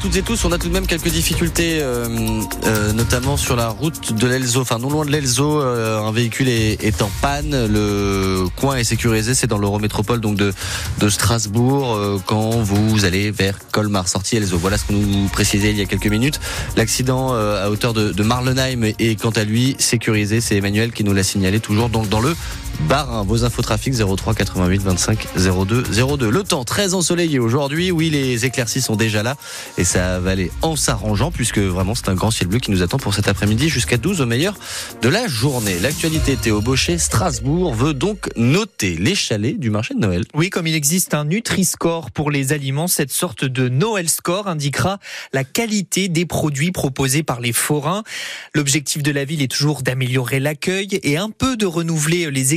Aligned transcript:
toutes 0.00 0.16
et 0.16 0.22
tous, 0.22 0.44
on 0.44 0.52
a 0.52 0.58
tout 0.58 0.68
de 0.68 0.72
même 0.72 0.86
quelques 0.86 1.08
difficultés, 1.08 1.78
euh, 1.80 2.08
euh, 2.64 2.92
notamment 2.92 3.36
sur 3.36 3.54
la 3.54 3.68
route 3.68 4.14
de 4.14 4.26
l'Elzo. 4.26 4.60
Enfin, 4.62 4.78
non 4.78 4.88
loin 4.88 5.04
de 5.04 5.10
l'Elzo, 5.10 5.60
euh, 5.60 6.00
un 6.00 6.10
véhicule 6.10 6.48
est, 6.48 6.82
est, 6.82 7.02
en 7.02 7.10
panne. 7.20 7.66
Le 7.66 8.46
coin 8.56 8.76
est 8.76 8.84
sécurisé, 8.84 9.34
c'est 9.34 9.46
dans 9.46 9.58
l'Eurométropole 9.58 10.20
donc 10.20 10.36
de, 10.36 10.52
de 10.98 11.08
Strasbourg. 11.08 11.94
Euh, 11.94 12.18
quand 12.24 12.50
vous 12.50 13.04
allez 13.04 13.30
vers 13.30 13.56
Colmar, 13.72 14.08
sortie 14.08 14.36
Elzo. 14.36 14.56
Voilà 14.56 14.78
ce 14.78 14.84
que 14.84 14.92
nous 14.92 15.28
précisait 15.28 15.70
il 15.70 15.76
y 15.76 15.82
a 15.82 15.86
quelques 15.86 16.06
minutes. 16.06 16.40
L'accident 16.76 17.34
euh, 17.34 17.66
à 17.66 17.70
hauteur 17.70 17.92
de, 17.92 18.12
de 18.12 18.22
Marlenheim 18.22 18.92
est 18.98 19.20
quant 19.20 19.30
à 19.30 19.44
lui 19.44 19.76
sécurisé. 19.78 20.40
C'est 20.40 20.56
Emmanuel 20.56 20.92
qui 20.92 21.04
nous 21.04 21.12
l'a 21.12 21.24
signalé, 21.24 21.60
toujours 21.60 21.90
donc 21.90 22.08
dans 22.08 22.20
le 22.20 22.34
Barin. 22.88 23.24
Vos 23.24 23.44
infos 23.44 23.62
trafic 23.62 23.94
03 23.94 24.34
88 24.34 24.82
25 24.82 25.28
02 25.36 25.82
02. 26.16 26.30
Le 26.30 26.42
temps 26.42 26.64
très 26.64 26.94
ensoleillé 26.94 27.38
aujourd'hui. 27.38 27.90
Oui, 27.90 28.10
les 28.10 28.44
éclaircies 28.44 28.80
sont 28.80 28.96
déjà 28.96 29.22
là 29.22 29.36
et 29.78 29.84
ça 29.84 30.20
va 30.20 30.30
aller 30.30 30.50
en 30.62 30.76
s'arrangeant 30.76 31.30
puisque 31.30 31.58
vraiment 31.58 31.94
c'est 31.94 32.08
un 32.08 32.14
grand 32.14 32.30
ciel 32.30 32.48
bleu 32.48 32.58
qui 32.58 32.70
nous 32.70 32.82
attend 32.82 32.98
pour 32.98 33.14
cet 33.14 33.28
après-midi 33.28 33.68
jusqu'à 33.68 33.96
12 33.96 34.20
au 34.20 34.26
meilleur 34.26 34.54
de 35.02 35.08
la 35.08 35.28
journée. 35.28 35.78
L'actualité 35.80 36.36
Théo 36.36 36.60
Baucher, 36.60 36.98
Strasbourg 36.98 37.74
veut 37.74 37.94
donc 37.94 38.28
noter 38.36 38.96
les 38.96 39.14
chalets 39.14 39.58
du 39.58 39.70
marché 39.70 39.94
de 39.94 40.00
Noël. 40.00 40.24
Oui, 40.34 40.50
comme 40.50 40.66
il 40.66 40.74
existe 40.74 41.14
un 41.14 41.24
Nutri-Score 41.24 42.10
pour 42.10 42.30
les 42.30 42.52
aliments, 42.52 42.88
cette 42.88 43.12
sorte 43.12 43.44
de 43.44 43.68
Noël 43.68 44.08
Score 44.08 44.48
indiquera 44.48 44.98
la 45.32 45.44
qualité 45.44 46.08
des 46.08 46.26
produits 46.26 46.72
proposés 46.72 47.22
par 47.22 47.40
les 47.40 47.52
forains. 47.52 48.02
L'objectif 48.54 49.02
de 49.02 49.12
la 49.12 49.24
ville 49.24 49.42
est 49.42 49.50
toujours 49.50 49.82
d'améliorer 49.82 50.40
l'accueil 50.40 51.00
et 51.02 51.16
un 51.16 51.30
peu 51.30 51.56
de 51.56 51.66
renouveler 51.66 52.30
les 52.30 52.54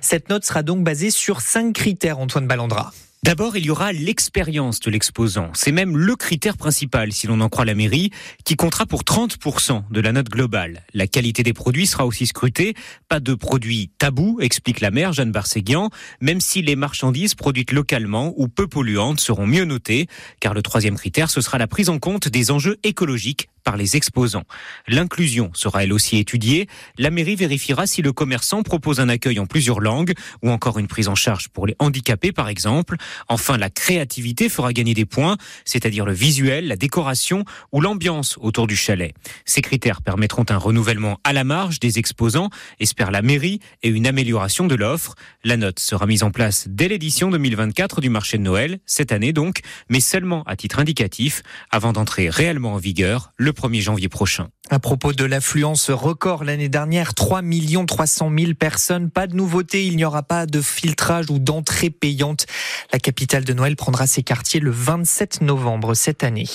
Cette 0.00 0.28
note 0.28 0.44
sera 0.44 0.62
donc 0.62 0.84
basée 0.84 1.10
sur 1.10 1.40
cinq 1.40 1.74
critères, 1.74 2.18
Antoine 2.18 2.46
Ballandra. 2.46 2.92
D'abord, 3.24 3.56
il 3.56 3.64
y 3.64 3.70
aura 3.70 3.90
l'expérience 3.90 4.80
de 4.80 4.90
l'exposant. 4.90 5.50
C'est 5.54 5.72
même 5.72 5.96
le 5.96 6.14
critère 6.14 6.58
principal, 6.58 7.10
si 7.10 7.26
l'on 7.26 7.40
en 7.40 7.48
croit 7.48 7.64
la 7.64 7.74
mairie, 7.74 8.10
qui 8.44 8.54
comptera 8.54 8.84
pour 8.84 9.02
30% 9.02 9.84
de 9.90 10.00
la 10.02 10.12
note 10.12 10.28
globale. 10.28 10.82
La 10.92 11.06
qualité 11.06 11.42
des 11.42 11.54
produits 11.54 11.86
sera 11.86 12.04
aussi 12.04 12.26
scrutée. 12.26 12.74
Pas 13.08 13.20
de 13.20 13.32
produits 13.32 13.90
tabous, 13.96 14.40
explique 14.42 14.82
la 14.82 14.90
maire 14.90 15.14
Jeanne 15.14 15.32
Barséguian, 15.32 15.88
même 16.20 16.42
si 16.42 16.60
les 16.60 16.76
marchandises 16.76 17.34
produites 17.34 17.72
localement 17.72 18.34
ou 18.36 18.46
peu 18.46 18.66
polluantes 18.66 19.20
seront 19.20 19.46
mieux 19.46 19.64
notées, 19.64 20.06
car 20.38 20.52
le 20.52 20.60
troisième 20.60 20.96
critère, 20.96 21.30
ce 21.30 21.40
sera 21.40 21.56
la 21.56 21.66
prise 21.66 21.88
en 21.88 21.98
compte 21.98 22.28
des 22.28 22.50
enjeux 22.50 22.76
écologiques 22.82 23.48
par 23.64 23.76
les 23.76 23.96
exposants. 23.96 24.44
L'inclusion 24.86 25.50
sera 25.54 25.84
elle 25.84 25.92
aussi 25.92 26.18
étudiée. 26.18 26.68
La 26.98 27.10
mairie 27.10 27.34
vérifiera 27.34 27.86
si 27.86 28.02
le 28.02 28.12
commerçant 28.12 28.62
propose 28.62 29.00
un 29.00 29.08
accueil 29.08 29.40
en 29.40 29.46
plusieurs 29.46 29.80
langues 29.80 30.12
ou 30.42 30.50
encore 30.50 30.78
une 30.78 30.86
prise 30.86 31.08
en 31.08 31.14
charge 31.14 31.48
pour 31.48 31.66
les 31.66 31.74
handicapés 31.78 32.32
par 32.32 32.48
exemple. 32.48 32.96
Enfin, 33.28 33.56
la 33.56 33.70
créativité 33.70 34.48
fera 34.48 34.72
gagner 34.72 34.94
des 34.94 35.06
points, 35.06 35.36
c'est-à-dire 35.64 36.04
le 36.04 36.12
visuel, 36.12 36.68
la 36.68 36.76
décoration 36.76 37.44
ou 37.72 37.80
l'ambiance 37.80 38.36
autour 38.40 38.66
du 38.66 38.76
chalet. 38.76 39.14
Ces 39.44 39.62
critères 39.62 40.02
permettront 40.02 40.44
un 40.50 40.58
renouvellement 40.58 41.18
à 41.24 41.32
la 41.32 41.44
marge 41.44 41.80
des 41.80 41.98
exposants, 41.98 42.50
espère 42.80 43.10
la 43.10 43.22
mairie, 43.22 43.60
et 43.82 43.88
une 43.88 44.06
amélioration 44.06 44.66
de 44.66 44.74
l'offre. 44.74 45.14
La 45.42 45.56
note 45.56 45.78
sera 45.78 46.06
mise 46.06 46.22
en 46.22 46.30
place 46.30 46.66
dès 46.68 46.88
l'édition 46.88 47.30
2024 47.30 48.02
du 48.02 48.10
marché 48.10 48.36
de 48.36 48.42
Noël, 48.42 48.78
cette 48.84 49.12
année 49.12 49.32
donc, 49.32 49.60
mais 49.88 50.00
seulement 50.00 50.42
à 50.44 50.56
titre 50.56 50.78
indicatif, 50.78 51.42
avant 51.70 51.92
d'entrer 51.92 52.28
réellement 52.28 52.74
en 52.74 52.78
vigueur 52.78 53.32
le 53.36 53.53
1er 53.54 53.80
janvier 53.80 54.08
prochain. 54.08 54.48
À 54.70 54.78
propos 54.78 55.12
de 55.12 55.24
l'affluence 55.24 55.90
record 55.90 56.42
l'année 56.42 56.68
dernière, 56.68 57.14
3 57.14 57.42
300 57.86 58.32
000 58.38 58.54
personnes. 58.54 59.10
Pas 59.10 59.26
de 59.26 59.36
nouveauté, 59.36 59.86
il 59.86 59.96
n'y 59.96 60.04
aura 60.04 60.22
pas 60.22 60.46
de 60.46 60.60
filtrage 60.60 61.30
ou 61.30 61.38
d'entrée 61.38 61.90
payante. 61.90 62.46
La 62.92 62.98
capitale 62.98 63.44
de 63.44 63.52
Noël 63.52 63.76
prendra 63.76 64.06
ses 64.06 64.22
quartiers 64.22 64.60
le 64.60 64.70
27 64.70 65.42
novembre 65.42 65.94
cette 65.94 66.24
année. 66.24 66.48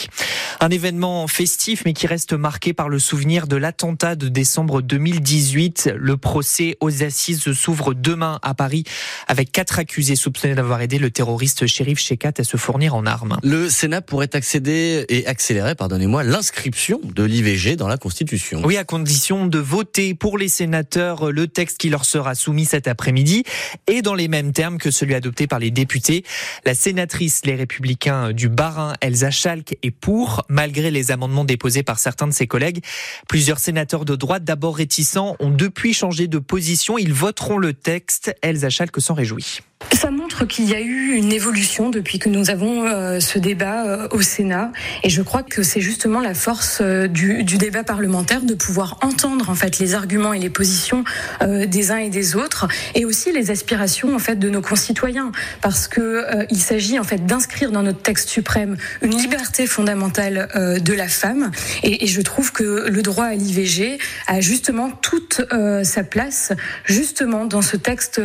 Un 0.60 0.70
événement 0.70 1.28
festif 1.28 1.84
mais 1.86 1.94
qui 1.94 2.08
reste 2.08 2.34
marqué 2.34 2.74
par 2.74 2.90
le 2.90 2.98
souvenir 2.98 3.46
de 3.46 3.56
l'attentat 3.56 4.16
de 4.16 4.28
décembre 4.28 4.82
2018. 4.82 5.92
Le 5.96 6.18
procès 6.18 6.78
aux 6.80 7.04
assises 7.04 7.54
s'ouvre 7.54 7.94
demain 7.94 8.40
à 8.42 8.54
Paris 8.56 8.84
avec 9.28 9.52
quatre 9.52 9.78
accusés 9.78 10.16
soupçonnés 10.16 10.56
d'avoir 10.56 10.82
aidé 10.82 10.98
le 10.98 11.12
terroriste 11.12 11.68
shérif 11.68 12.00
Shekat 12.00 12.34
à 12.40 12.44
se 12.44 12.58
fournir 12.58 12.96
en 12.96 13.06
armes. 13.06 13.38
Le 13.44 13.70
Sénat 13.70 14.02
pourrait 14.02 14.36
accéder 14.36 15.06
et 15.10 15.28
accélérer, 15.28 15.76
pardonnez-moi, 15.76 16.24
l'inscription 16.24 16.89
de 16.98 17.24
l'IVG 17.24 17.76
dans 17.76 17.88
la 17.88 17.98
Constitution. 17.98 18.62
Oui, 18.66 18.78
à 18.78 18.84
condition 18.84 19.46
de 19.46 19.60
voter 19.60 20.14
pour 20.14 20.38
les 20.38 20.50
sénateurs 20.50 21.32
le 21.32 21.48
texte 21.48 21.78
qui 21.78 21.90
leur 21.90 22.06
sera 22.06 22.36
soumis 22.36 22.66
cet 22.66 22.88
après-midi 22.88 23.44
et 23.88 24.02
dans 24.02 24.16
les 24.16 24.28
mêmes 24.28 24.52
termes 24.52 24.78
que 24.78 24.92
celui 24.92 25.14
adopté 25.14 25.48
par 25.48 25.60
les 25.60 25.72
députés. 25.72 26.24
La 26.66 26.74
sénatrice 26.74 27.46
Les 27.46 27.56
Républicains 27.56 28.32
du 28.32 28.50
Bas-Rhin, 28.50 28.96
Elsa 29.02 29.32
Schalk, 29.32 29.78
est 29.84 29.92
pour, 29.92 30.44
malgré 30.50 30.92
les 30.92 31.12
amendements 31.12 31.46
déposés 31.46 31.84
par 31.84 32.00
certains 32.00 32.28
de 32.28 32.34
ses 32.34 32.48
collègues. 32.48 32.84
Plusieurs 33.28 33.60
sénateurs 33.60 34.06
de 34.06 34.16
droite, 34.16 34.44
d'abord 34.44 34.78
réticents, 34.78 35.36
ont 35.40 35.52
depuis 35.52 35.94
changé 35.94 36.28
de 36.28 36.40
position. 36.40 36.98
Ils 36.98 37.14
voteront 37.14 37.58
le 37.58 37.74
texte. 37.74 38.36
Elsa 38.42 38.70
Schalk 38.70 39.00
s'en 39.00 39.14
réjouit. 39.14 39.60
Ça 39.94 40.12
qu'il 40.46 40.70
y 40.70 40.76
a 40.76 40.80
eu 40.80 41.14
une 41.14 41.32
évolution 41.32 41.90
depuis 41.90 42.20
que 42.20 42.30
nous 42.30 42.50
avons 42.50 42.86
euh, 42.86 43.20
ce 43.20 43.40
débat 43.40 43.86
euh, 43.86 44.08
au 44.12 44.22
Sénat, 44.22 44.72
et 45.04 45.10
je 45.10 45.22
crois 45.22 45.44
que 45.44 45.64
c'est 45.64 45.82
justement 45.82 46.20
la 46.20 46.34
force 46.34 46.80
euh, 46.82 47.08
du, 47.08 47.44
débat 47.44 47.84
parlementaire 47.84 48.42
de 48.42 48.54
pouvoir 48.54 48.98
entendre 49.02 49.50
en 49.50 49.56
fait 49.56 49.80
les 49.80 49.96
arguments 49.96 50.34
et 50.34 50.40
les 50.40 50.50
positions 50.50 51.04
des 51.42 51.92
uns 51.92 51.98
et 51.98 52.10
des 52.10 52.38
autres, 52.38 52.68
et 52.96 53.04
aussi 53.04 53.34
les 53.34 53.52
aspirations 53.52 54.16
en 54.16 54.20
fait 54.20 54.38
de 54.38 54.50
nos 54.50 54.62
concitoyens, 54.62 55.32
parce 55.62 55.88
que 55.90 56.26
il 56.50 56.60
s'agit 56.60 56.98
en 57.00 57.04
fait 57.04 57.26
d'inscrire 57.26 57.72
dans 57.72 57.84
notre 57.84 58.02
texte 58.02 58.30
suprême 58.30 58.78
une 59.02 59.18
liberté 59.18 59.68
fondamentale 59.68 60.48
de 60.82 60.94
la 60.94 61.08
femme, 61.10 61.52
et, 61.84 62.06
et, 62.06 62.08
je 62.08 62.22
trouve 62.22 62.54
que 62.54 62.88
le 62.90 63.02
droit 63.02 63.26
à 63.26 63.36
l'IVG 63.36 63.98
a 64.28 64.40
justement 64.40 64.90
toute 64.90 65.42
sa 65.84 66.04
place 66.04 66.54
justement 66.86 67.46
dans 67.46 67.62
ce 67.62 67.76
texte 67.76 68.22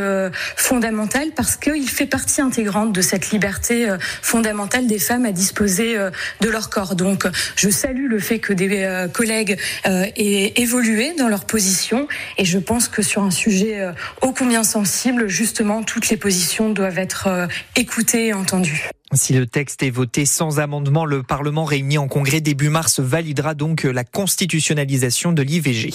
fondamental 0.56 1.30
parce 1.34 1.56
qu'il 1.56 1.88
fait 1.88 2.03
partie 2.06 2.40
intégrante 2.40 2.92
de 2.92 3.00
cette 3.00 3.30
liberté 3.30 3.88
euh, 3.88 3.98
fondamentale 4.00 4.86
des 4.86 4.98
femmes 4.98 5.24
à 5.24 5.32
disposer 5.32 5.96
euh, 5.96 6.10
de 6.40 6.48
leur 6.48 6.70
corps. 6.70 6.94
Donc, 6.94 7.26
je 7.56 7.70
salue 7.70 8.08
le 8.08 8.18
fait 8.18 8.38
que 8.38 8.52
des 8.52 8.84
euh, 8.84 9.08
collègues 9.08 9.58
aient 9.84 10.52
évolué 10.56 11.14
dans 11.18 11.28
leur 11.28 11.44
position 11.44 12.08
et 12.38 12.44
je 12.44 12.58
pense 12.58 12.88
que 12.88 13.02
sur 13.02 13.22
un 13.22 13.30
sujet 13.30 13.86
ô 14.22 14.32
combien 14.32 14.64
sensible, 14.64 15.28
justement, 15.28 15.82
toutes 15.82 16.08
les 16.08 16.16
positions 16.16 16.70
doivent 16.70 16.98
être 16.98 17.48
écoutées 17.76 18.28
et 18.28 18.32
entendues. 18.32 18.88
Si 19.12 19.34
le 19.34 19.46
texte 19.46 19.82
est 19.82 19.90
voté 19.90 20.24
sans 20.24 20.58
amendement, 20.58 21.04
le 21.04 21.22
Parlement 21.22 21.64
réuni 21.64 21.98
en 21.98 22.08
congrès 22.08 22.40
début 22.40 22.70
mars 22.70 23.00
validera 23.00 23.54
donc 23.54 23.84
la 23.84 24.02
constitutionnalisation 24.02 25.32
de 25.32 25.42
l'IVG. 25.42 25.92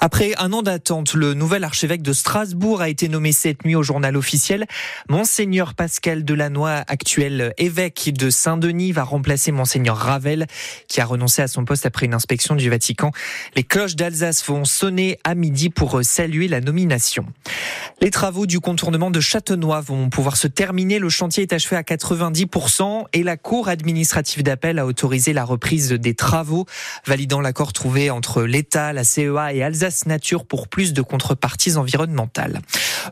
Après 0.00 0.32
un 0.38 0.52
an 0.54 0.62
d'attente, 0.62 1.12
le 1.12 1.34
nouvel 1.34 1.64
archevêque 1.64 2.00
de 2.00 2.14
Strasbourg 2.14 2.80
a 2.80 2.88
été 2.88 3.08
nommé 3.08 3.32
cette 3.32 3.64
nuit 3.66 3.76
au 3.76 3.82
journal 3.82 4.16
officiel. 4.16 4.66
Monseigneur 5.10 5.74
Pascal 5.74 6.24
Delannoy, 6.24 6.82
actuel 6.88 7.52
évêque 7.58 8.10
de 8.14 8.30
Saint-Denis, 8.30 8.92
va 8.92 9.04
remplacer 9.04 9.52
Monseigneur 9.52 9.98
Ravel, 9.98 10.46
qui 10.88 11.02
a 11.02 11.04
renoncé 11.04 11.42
à 11.42 11.48
son 11.48 11.66
poste 11.66 11.84
après 11.84 12.06
une 12.06 12.14
inspection 12.14 12.56
du 12.56 12.70
Vatican. 12.70 13.12
Les 13.54 13.64
cloches 13.64 13.96
d'Alsace 13.96 14.44
vont 14.46 14.64
sonner 14.64 15.18
à 15.24 15.34
midi 15.34 15.68
pour 15.68 16.00
saluer 16.02 16.48
la 16.48 16.62
nomination. 16.62 17.26
Les 18.00 18.10
travaux 18.10 18.46
du 18.46 18.60
contournement 18.60 19.10
de 19.10 19.20
Châtenois 19.20 19.82
vont 19.82 20.08
pouvoir 20.08 20.38
se 20.38 20.48
terminer. 20.48 20.98
Le 20.98 21.10
chantier 21.10 21.42
est 21.42 21.52
achevé 21.52 21.76
à 21.76 21.82
90% 22.32 23.06
et 23.12 23.22
la 23.22 23.36
Cour 23.36 23.68
administrative 23.68 24.42
d'appel 24.42 24.78
a 24.78 24.86
autorisé 24.86 25.32
la 25.32 25.44
reprise 25.44 25.90
des 25.92 26.14
travaux, 26.14 26.66
validant 27.06 27.40
l'accord 27.40 27.72
trouvé 27.72 28.10
entre 28.10 28.42
l'État, 28.42 28.92
la 28.92 29.04
CEA 29.04 29.52
et 29.52 29.62
Alsace 29.62 30.06
Nature 30.06 30.44
pour 30.44 30.68
plus 30.68 30.92
de 30.92 31.02
contreparties 31.02 31.76
environnementales. 31.76 32.60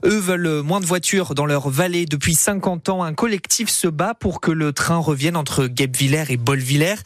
Eux 0.05 0.19
veulent 0.19 0.63
moins 0.63 0.81
de 0.81 0.87
voitures 0.87 1.35
dans 1.35 1.47
leur 1.47 1.69
vallée. 1.69 2.07
Depuis 2.07 2.35
50 2.35 2.89
ans, 2.89 3.03
un 3.03 3.15
collectif 3.15 3.69
se 3.69 3.89
bat 3.89 4.15
pour 4.15 4.41
que 4.41 4.51
le 4.51 4.73
train 4.73 4.99
revienne 4.99 5.37
entre 5.37 5.67
Guebwiller 5.67 6.25
et 6.29 6.37
Bolvillers. 6.37 6.97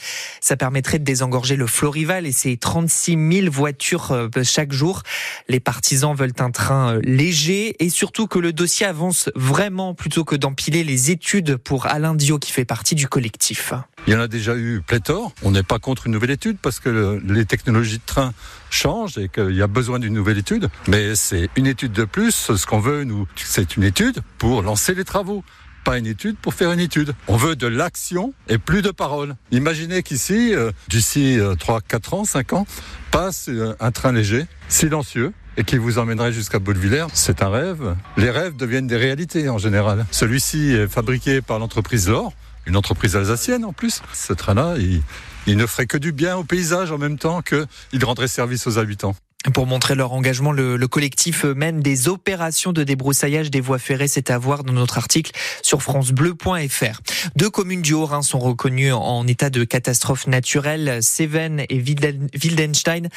Ça 0.41 0.57
permettrait 0.57 0.99
de 0.99 1.05
désengorger 1.05 1.57
le 1.57 1.67
Florival 1.67 2.27
et 2.27 2.33
ses 2.33 2.57
36 2.57 3.41
000 3.43 3.51
voitures 3.51 4.13
euh, 4.13 4.29
chaque 4.43 4.73
jour. 4.73 5.03
Les 5.49 5.61
partisans 5.61 6.15
veulent 6.15 6.33
un 6.39 6.51
train 6.51 6.95
euh, 6.95 7.01
léger 7.03 7.77
et 7.85 7.89
surtout 7.89 8.27
que 8.27 8.39
le 8.39 8.53
dossier 8.53 8.87
avance 8.87 9.31
vraiment 9.35 9.95
plutôt 9.95 10.25
que 10.25 10.37
d'empiler 10.37 10.85
les 10.85 11.11
études 11.11 11.57
pour 11.57 11.87
Alain 11.87 12.15
Dio 12.15 12.39
qui 12.39 12.53
fait 12.53 12.65
partie 12.65 12.95
du 12.95 13.09
collectif. 13.09 13.73
Il 14.07 14.13
y 14.13 14.17
en 14.17 14.21
a 14.21 14.29
déjà 14.29 14.57
eu 14.57 14.83
pléthore. 14.85 15.33
On 15.43 15.53
n'est 15.53 15.63
pas 15.63 15.79
contre 15.79 16.07
une 16.07 16.13
nouvelle 16.13 16.33
étude 16.33 16.59
parce 16.61 16.81
que 16.81 17.21
les 17.25 17.45
technologies 17.45 17.99
de 17.99 18.03
train 18.05 18.33
changent 18.71 19.19
et 19.19 19.29
qu'il 19.29 19.55
y 19.55 19.63
a 19.63 19.67
besoin 19.67 19.99
d'une 19.99 20.15
nouvelle 20.15 20.39
étude. 20.39 20.69
Mais 20.89 21.15
c'est 21.15 21.49
une 21.57 21.67
étude 21.67 21.93
de 21.93 22.05
plus. 22.05 22.51
Qu'on 22.73 22.81
veut, 22.81 23.05
nous, 23.05 23.29
c'est 23.37 23.77
une 23.77 23.83
étude 23.83 24.21
pour 24.39 24.63
lancer 24.63 24.95
les 24.95 25.05
travaux 25.05 25.45
pas 25.85 25.99
une 25.99 26.07
étude 26.07 26.37
pour 26.37 26.55
faire 26.55 26.71
une 26.71 26.79
étude. 26.79 27.13
On 27.27 27.37
veut 27.37 27.57
de 27.57 27.67
l'action 27.67 28.33
et 28.49 28.57
plus 28.57 28.83
de 28.83 28.93
paroles. 28.93 29.35
Imaginez 29.51 30.05
qu'ici, 30.05 30.55
euh, 30.55 30.71
d'ici 30.89 31.39
3, 31.59 31.81
4 31.81 32.15
ans, 32.15 32.25
5 32.25 32.53
ans, 32.53 32.67
passe 33.11 33.49
euh, 33.49 33.75
un 33.81 33.91
train 33.91 34.13
léger, 34.13 34.47
silencieux, 34.69 35.33
et 35.57 35.65
qui 35.65 35.79
vous 35.79 35.99
emmènerait 35.99 36.33
jusqu'à 36.33 36.61
Baudevillers, 36.61 37.09
c'est 37.15 37.43
un 37.43 37.51
rêve. 37.51 37.97
Les 38.17 38.31
rêves 38.31 38.55
deviennent 38.55 38.87
des 38.87 38.97
réalités 38.97 39.49
en 39.49 39.59
général. 39.59 40.07
Celui-ci 40.13 40.71
est 40.71 40.87
fabriqué 40.87 41.43
par 41.43 41.59
l'entreprise 41.59 42.09
L'Or, 42.09 42.33
une 42.67 42.77
entreprise 42.77 43.17
alsacienne 43.17 43.65
en 43.65 43.73
plus. 43.73 44.03
Ce 44.13 44.33
train-là, 44.33 44.77
il, 44.79 45.03
il 45.49 45.57
ne 45.57 45.67
ferait 45.67 45.87
que 45.87 45.99
du 45.99 46.13
bien 46.13 46.37
au 46.37 46.45
paysage 46.45 46.93
en 46.93 46.99
même 46.99 47.19
temps 47.19 47.43
qu'il 47.43 48.05
rendrait 48.05 48.29
service 48.29 48.69
aux 48.69 48.79
habitants. 48.79 49.17
Pour 49.55 49.67
montrer 49.67 49.97
leur 49.97 50.13
engagement, 50.13 50.53
le, 50.53 50.77
le, 50.77 50.89
collectif 50.89 51.45
mène 51.45 51.81
des 51.81 52.07
opérations 52.07 52.73
de 52.73 52.85
débroussaillage 52.85 53.51
des 53.51 53.61
voies 53.61 53.81
ferrées. 53.81 54.07
C'est 54.07 54.31
à 54.31 54.39
voir 54.39 54.63
dans 54.63 54.73
notre 54.73 54.99
article 54.99 55.33
sur 55.63 55.83
francebleu.fr. 55.83 57.01
Deux 57.35 57.51
communes 57.51 57.83
du 57.83 57.93
Haut-Rhin 57.93 58.23
sont 58.23 58.39
reconnues 58.39 58.93
en 58.93 59.27
état 59.27 59.51
de 59.51 59.65
catastrophe 59.65 60.29
naturelle, 60.29 61.03
Cévennes 61.03 61.65
et 61.69 61.79
Wildenstein, 61.81 63.09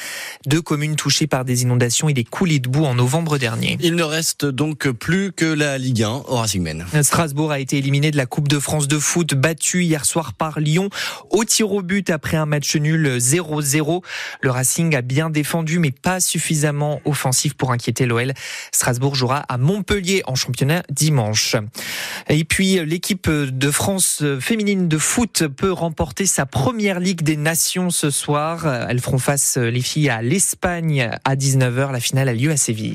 deux 0.46 0.62
communes 0.62 0.96
touchées 0.96 1.28
par 1.28 1.44
des 1.44 1.62
inondations 1.62 2.08
et 2.08 2.14
des 2.14 2.24
coulées 2.24 2.58
de 2.58 2.68
boue 2.68 2.84
en 2.84 2.94
novembre 2.94 3.38
dernier. 3.38 3.78
Il 3.80 3.94
ne 3.94 4.02
reste 4.02 4.44
donc 4.44 4.90
plus 4.90 5.32
que 5.32 5.44
la 5.44 5.78
Ligue 5.78 6.02
1 6.02 6.08
au 6.26 6.36
Racing 6.36 6.62
Men. 6.62 6.84
Strasbourg 7.02 7.52
a 7.52 7.60
été 7.60 7.78
éliminé 7.78 8.10
de 8.10 8.16
la 8.16 8.26
Coupe 8.26 8.48
de 8.48 8.58
France 8.58 8.88
de 8.88 8.98
foot, 8.98 9.34
battu 9.34 9.84
hier 9.84 10.04
soir 10.04 10.32
par 10.32 10.58
Lyon 10.58 10.90
au 11.30 11.44
tir 11.44 11.72
au 11.72 11.82
but 11.82 12.10
après 12.10 12.36
un 12.36 12.46
match 12.46 12.74
nul 12.74 13.18
0-0. 13.18 14.02
Le 14.40 14.50
Racing 14.50 14.96
a 14.96 15.02
bien 15.02 15.30
défendu 15.30 15.78
mais 15.78 15.92
suffisamment 16.20 17.00
offensif 17.04 17.54
pour 17.54 17.72
inquiéter 17.72 18.06
l'OL. 18.06 18.32
Strasbourg 18.72 19.14
jouera 19.14 19.38
à 19.48 19.58
Montpellier 19.58 20.22
en 20.26 20.34
championnat 20.34 20.82
dimanche. 20.90 21.56
Et 22.28 22.44
puis 22.44 22.84
l'équipe 22.84 23.28
de 23.30 23.70
France 23.70 24.22
féminine 24.40 24.88
de 24.88 24.98
foot 24.98 25.44
peut 25.48 25.72
remporter 25.72 26.26
sa 26.26 26.46
première 26.46 27.00
Ligue 27.00 27.22
des 27.22 27.36
Nations 27.36 27.90
ce 27.90 28.10
soir. 28.10 28.66
Elles 28.88 29.00
feront 29.00 29.18
face 29.18 29.56
les 29.56 29.82
filles 29.82 30.10
à 30.10 30.22
l'Espagne 30.22 31.10
à 31.24 31.36
19h. 31.36 31.92
La 31.92 32.00
finale 32.00 32.28
a 32.28 32.34
lieu 32.34 32.50
à 32.50 32.56
Séville. 32.56 32.84